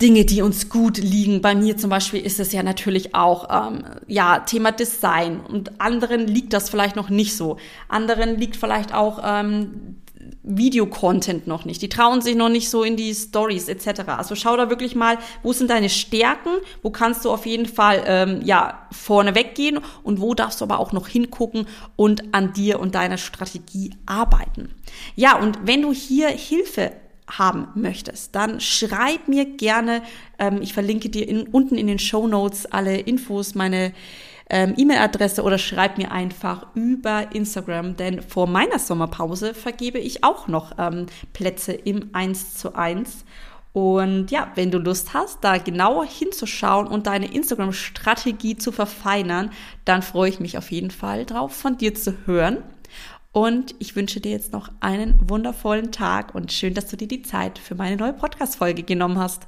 Dinge, 0.00 0.24
die 0.24 0.42
uns 0.42 0.68
gut 0.68 0.98
liegen. 0.98 1.40
Bei 1.40 1.54
mir 1.54 1.76
zum 1.76 1.90
Beispiel 1.90 2.24
ist 2.24 2.38
es 2.38 2.52
ja 2.52 2.62
natürlich 2.62 3.14
auch 3.14 3.48
ähm, 3.50 3.84
ja 4.06 4.40
Thema 4.40 4.70
Design 4.70 5.40
und 5.40 5.80
anderen 5.80 6.26
liegt 6.26 6.52
das 6.52 6.70
vielleicht 6.70 6.96
noch 6.96 7.10
nicht 7.10 7.36
so. 7.36 7.56
Anderen 7.88 8.38
liegt 8.38 8.56
vielleicht 8.56 8.94
auch 8.94 9.20
ähm, 9.24 9.96
Videocontent 10.42 11.46
noch 11.46 11.64
nicht. 11.64 11.82
Die 11.82 11.88
trauen 11.88 12.20
sich 12.20 12.36
noch 12.36 12.48
nicht 12.48 12.70
so 12.70 12.82
in 12.82 12.96
die 12.96 13.14
Stories 13.14 13.68
etc. 13.68 14.02
Also 14.08 14.34
schau 14.34 14.56
da 14.56 14.70
wirklich 14.70 14.94
mal, 14.94 15.18
wo 15.42 15.52
sind 15.52 15.70
deine 15.70 15.88
Stärken, 15.88 16.50
wo 16.82 16.90
kannst 16.90 17.24
du 17.24 17.30
auf 17.30 17.46
jeden 17.46 17.66
Fall 17.66 18.02
ähm, 18.06 18.40
ja 18.44 18.86
vorne 18.92 19.34
weggehen 19.34 19.80
und 20.02 20.20
wo 20.20 20.34
darfst 20.34 20.60
du 20.60 20.64
aber 20.64 20.78
auch 20.78 20.92
noch 20.92 21.08
hingucken 21.08 21.66
und 21.96 22.34
an 22.34 22.52
dir 22.52 22.80
und 22.80 22.94
deiner 22.94 23.18
Strategie 23.18 23.90
arbeiten. 24.06 24.74
Ja, 25.16 25.38
und 25.38 25.58
wenn 25.66 25.82
du 25.82 25.92
hier 25.92 26.28
Hilfe 26.28 26.92
haben 27.30 27.68
möchtest, 27.74 28.34
dann 28.34 28.60
schreib 28.60 29.28
mir 29.28 29.44
gerne. 29.44 30.02
Ähm, 30.38 30.62
ich 30.62 30.72
verlinke 30.72 31.08
dir 31.08 31.28
in, 31.28 31.46
unten 31.48 31.76
in 31.76 31.86
den 31.86 31.98
Show 31.98 32.26
Notes 32.26 32.66
alle 32.66 32.98
Infos, 32.98 33.54
meine 33.54 33.92
ähm, 34.50 34.74
E-Mail-Adresse 34.76 35.42
oder 35.42 35.58
schreib 35.58 35.98
mir 35.98 36.10
einfach 36.10 36.66
über 36.74 37.34
Instagram, 37.34 37.96
denn 37.96 38.22
vor 38.22 38.46
meiner 38.46 38.78
Sommerpause 38.78 39.54
vergebe 39.54 39.98
ich 39.98 40.24
auch 40.24 40.48
noch 40.48 40.72
ähm, 40.78 41.06
Plätze 41.32 41.72
im 41.72 42.10
1 42.12 42.54
zu 42.54 42.74
1. 42.74 43.24
Und 43.74 44.30
ja, 44.30 44.50
wenn 44.54 44.70
du 44.70 44.78
Lust 44.78 45.12
hast, 45.14 45.44
da 45.44 45.58
genauer 45.58 46.06
hinzuschauen 46.06 46.86
und 46.86 47.06
deine 47.06 47.32
Instagram-Strategie 47.32 48.56
zu 48.56 48.72
verfeinern, 48.72 49.50
dann 49.84 50.02
freue 50.02 50.30
ich 50.30 50.40
mich 50.40 50.56
auf 50.56 50.72
jeden 50.72 50.90
Fall 50.90 51.26
drauf, 51.26 51.54
von 51.54 51.76
dir 51.76 51.94
zu 51.94 52.26
hören. 52.26 52.62
Und 53.30 53.74
ich 53.78 53.94
wünsche 53.94 54.20
dir 54.20 54.32
jetzt 54.32 54.52
noch 54.52 54.70
einen 54.80 55.20
wundervollen 55.28 55.92
Tag 55.92 56.34
und 56.34 56.52
schön, 56.52 56.74
dass 56.74 56.88
du 56.88 56.96
dir 56.96 57.06
die 57.06 57.22
Zeit 57.22 57.58
für 57.58 57.74
meine 57.74 57.96
neue 57.96 58.14
Podcast-Folge 58.14 58.82
genommen 58.82 59.18
hast. 59.18 59.46